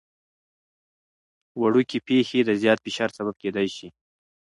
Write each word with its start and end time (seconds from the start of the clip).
وړوکي 1.61 1.97
پېښې 2.07 2.39
د 2.43 2.51
زیات 2.61 2.79
فشار 2.85 3.09
سبب 3.17 3.35
کېدای 3.43 3.67
شي. 3.75 3.87